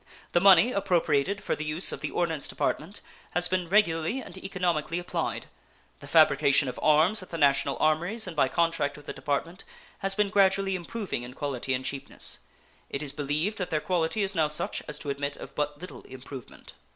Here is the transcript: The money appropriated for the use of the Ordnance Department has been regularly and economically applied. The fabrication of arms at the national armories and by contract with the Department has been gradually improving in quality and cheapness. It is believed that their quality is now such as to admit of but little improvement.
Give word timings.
The 0.31 0.39
money 0.39 0.71
appropriated 0.71 1.43
for 1.43 1.55
the 1.55 1.63
use 1.63 1.91
of 1.91 2.01
the 2.01 2.09
Ordnance 2.09 2.47
Department 2.47 3.01
has 3.35 3.47
been 3.47 3.69
regularly 3.69 4.19
and 4.19 4.35
economically 4.35 4.97
applied. 4.97 5.45
The 5.99 6.07
fabrication 6.07 6.67
of 6.67 6.79
arms 6.81 7.21
at 7.21 7.29
the 7.29 7.37
national 7.37 7.77
armories 7.79 8.25
and 8.25 8.35
by 8.35 8.47
contract 8.47 8.97
with 8.97 9.05
the 9.05 9.13
Department 9.13 9.63
has 9.99 10.15
been 10.15 10.31
gradually 10.31 10.75
improving 10.75 11.21
in 11.21 11.35
quality 11.35 11.75
and 11.75 11.85
cheapness. 11.85 12.39
It 12.89 13.03
is 13.03 13.11
believed 13.13 13.59
that 13.59 13.69
their 13.69 13.79
quality 13.79 14.23
is 14.23 14.33
now 14.33 14.47
such 14.47 14.81
as 14.87 14.97
to 14.97 15.11
admit 15.11 15.37
of 15.37 15.53
but 15.53 15.79
little 15.79 16.01
improvement. 16.01 16.73